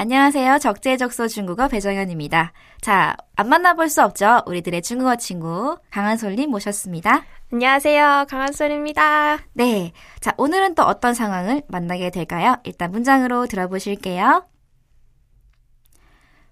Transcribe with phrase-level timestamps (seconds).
[0.00, 0.60] 안녕하세요.
[0.60, 2.52] 적재적소 중국어 배정현입니다.
[2.80, 4.42] 자, 안 만나볼 수 없죠.
[4.46, 7.24] 우리들의 중국어 친구 강한솔님 모셨습니다.
[7.52, 8.26] 안녕하세요.
[8.28, 9.38] 강한솔입니다.
[9.54, 9.90] 네.
[10.20, 12.54] 자, 오늘은 또 어떤 상황을 만나게 될까요?
[12.62, 14.46] 일단 문장으로 들어보실게요.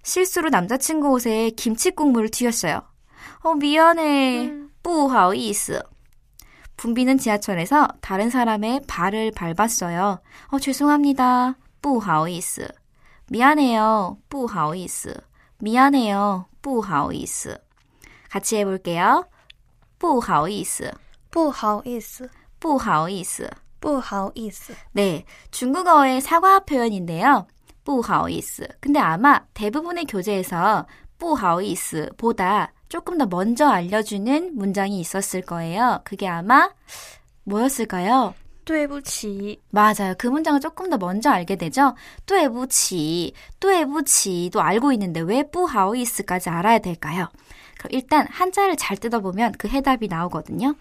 [0.02, 2.82] 실수로 남자친구 옷에 김치 국물을 튀겼어요.
[3.44, 4.50] 어, 미안해.
[4.82, 5.74] 뿌하오이스.
[5.74, 5.80] 음.
[6.76, 10.20] 분비는 지하철에서 다른 사람의 발을 밟았어요.
[10.48, 11.54] 어, 죄송합니다.
[11.80, 12.66] 뿌하오이스.
[13.27, 14.17] 미안해요.
[14.29, 15.15] 不好意思.
[15.59, 16.45] 미안해요.
[16.61, 17.57] 不好意思.
[18.29, 19.25] 같이 해볼게요.
[19.97, 20.91] 不好意思.
[21.29, 23.49] 不好意思,不好意思.
[23.79, 24.75] 不好意思.
[24.91, 27.47] 네, 중국어의 사과 표현인데요.
[27.83, 28.67] 不好意思.
[28.81, 30.85] 근데 아마 대부분의 교재에서
[31.17, 36.01] 不好意思 보다 조금 더 먼저 알려주는 문장이 있었을 거예요.
[36.03, 36.69] 그게 아마
[37.45, 38.33] 뭐였을까요?
[38.65, 39.59] 对不起.
[39.71, 40.13] 맞아요.
[40.17, 41.95] 그 문장을 조금 더 먼저 알게 되죠.
[42.25, 47.27] 对不起, 对不起도 알고 있는데 왜 不好意思까지 알아야 될까요?
[47.77, 50.75] 그럼 일단 한자를 잘 뜯어보면 그 해답이 나오거든요.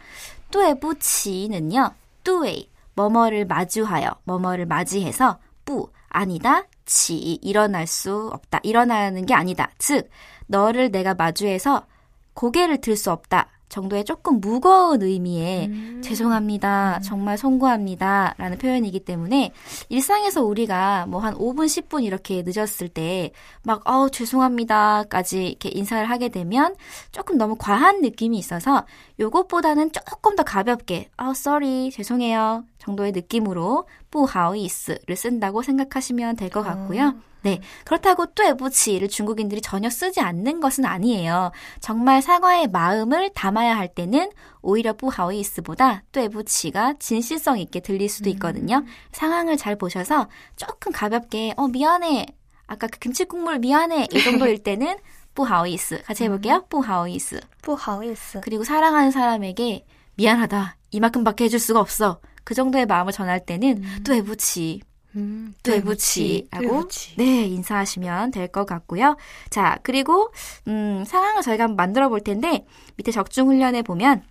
[0.50, 1.94] 对不起는요.
[2.22, 6.64] 对 뭐뭐를 마주하여 뭐뭐를 맞이해서 不 아니다.
[6.84, 8.60] 치 일어날 수 없다.
[8.62, 9.70] 일어나는 게 아니다.
[9.78, 10.10] 즉
[10.48, 11.86] 너를 내가 마주해서
[12.34, 13.48] 고개를 들 수 없다.
[13.75, 16.01] 정도의 조금 무거운 의미의 음.
[16.01, 17.01] 죄송합니다.
[17.01, 18.35] 정말 송구합니다.
[18.37, 19.51] 라는 표현이기 때문에
[19.89, 23.31] 일상에서 우리가 뭐 한 5분, 10분 이렇게 늦었을 때
[23.63, 25.05] 막, 어, 죄송합니다.
[25.09, 26.75] 까지 이렇게 인사를 하게 되면
[27.11, 28.85] 조금 너무 과한 느낌이 있어서
[29.19, 32.63] 요것보다는 조금 더 가볍게, 어, sorry, 죄송해요.
[32.86, 36.75] 정도의 느낌으로 뿌하오이스를 쓴다고 생각하시면 될것 아.
[36.75, 37.16] 같고요.
[37.42, 37.59] 네.
[37.83, 41.52] 그렇다고 또에부치를 중국인들이 전혀 쓰지 않는 것은 아니에요.
[41.80, 48.33] 정말 사과의 마음을 담아야 할 때는 오히려 뿌하오이스보다 또에부치가 진실성 있게 들릴 수도 음.
[48.33, 48.77] 있거든요.
[48.77, 48.86] 음.
[49.11, 52.25] 상황을 잘 보셔서 조금 가볍게 어 미안해.
[52.67, 54.08] 아까 그 김치 국물 미안해.
[54.11, 54.97] 이 정도일 때는
[55.36, 56.55] 뿌하오이스 같이 해볼게요.
[56.55, 56.61] 음.
[56.70, 57.42] 뿌하오이스.
[57.61, 58.42] 뿌하오이스.
[58.42, 60.77] 그리고 사랑하는 사람에게 미안하다.
[60.92, 62.20] 이만큼밖에 해줄 수가 없어.
[62.45, 64.80] 그 정도의 마음을 전할 때는 또 에부치.
[65.17, 67.17] 음, 对不起 对不 라고 起.
[67.17, 69.17] 네, 인사하시면 될 것 같고요.
[69.51, 70.33] 자, 그리고
[70.68, 72.64] 음, 상황을 저희가 한번 만들어 볼 텐데
[72.96, 74.23] 밑에 적중 훈련에 보면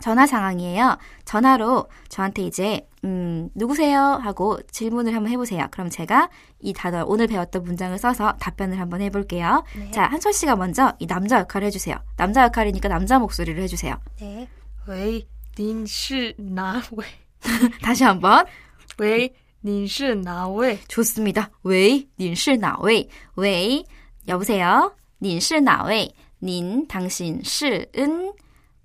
[0.00, 0.96] 전화 상황이에요.
[1.26, 4.00] 전화로 저한테 이제 음, 누구세요?
[4.22, 5.66] 하고 질문을 한번 해보세요.
[5.70, 6.30] 그럼 제가
[6.60, 9.64] 이 단어 오늘 배웠던 문장을 써서 답변을 한번 해볼게요.
[9.76, 9.90] 네.
[9.90, 11.94] 자, 한솔 씨가 먼저 이 남자 역할을 해주세요.
[12.16, 13.96] 남자 역할이니까 남자 목소리를 해주세요.
[14.20, 14.48] 네.
[14.88, 15.26] 喂,
[15.58, 17.04] 您是哪位?
[17.81, 18.45] 다시 한번.
[18.97, 19.29] 喂?
[19.63, 20.79] 您是哪位.
[20.87, 21.49] 좋습니다.
[21.63, 22.05] 喂?
[22.19, 23.09] 您是哪位.
[23.35, 23.85] 喂,
[24.27, 24.95] 여보세요?
[25.21, 26.09] 您是哪位.
[26.41, 28.33] 您, 당신, 是은,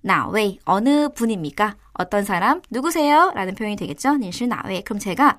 [0.03, 0.59] 哪位.
[0.65, 1.77] 어느 분입니까?
[1.95, 2.61] 어떤 사람?
[2.71, 3.33] 누구세요?
[3.35, 4.17] 라는 표현이 되겠죠?
[4.19, 4.83] 您是哪位.
[4.83, 5.39] 그럼 제가,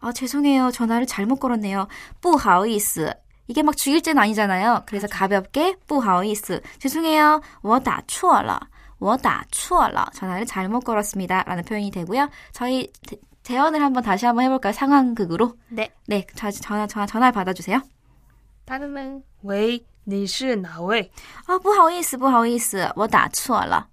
[0.00, 0.72] 아, 죄송해요.
[0.72, 1.86] 전화를 잘못 걸었네요.
[2.20, 3.12] 不好意思.
[3.46, 4.82] 이게 막 죽일 죄는 아니잖아요.
[4.86, 6.60] 그래서 가볍게 不好意思.
[6.78, 7.40] 죄송해요.
[7.62, 8.58] 我打错了.
[9.01, 10.07] 了.我打错了.
[10.13, 11.43] 전화를 잘못 걸었습니다.
[11.43, 12.29] 라는 표현이 되고요.
[12.51, 14.73] 저희 대- 재연을 한번 다시 한번 해볼까요?
[14.73, 15.53] 상황극으로.
[15.69, 15.91] 네.
[16.07, 17.79] 네, 저, 전화, 전화, 전화를 받아주세요.
[18.65, 21.11] 大人们,喂,你是哪位?
[21.45, 23.87] 아, 不好意思,不好意思,我打错了.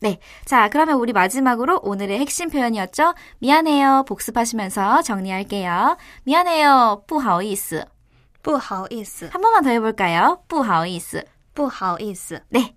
[0.00, 0.18] 네.
[0.46, 3.14] 자, 그러면 우리 마지막으로 오늘의 핵심 표현이었죠?
[3.40, 4.04] 미안해요.
[4.08, 5.98] 복습하시면서 정리할게요.
[6.24, 7.04] 미안해요.
[7.06, 7.84] 不好意思.
[8.42, 10.42] 不好意思,한 번만 더 해볼까요?
[10.48, 11.22] 不好意思.
[11.52, 12.40] 不好意思.
[12.48, 12.74] 네.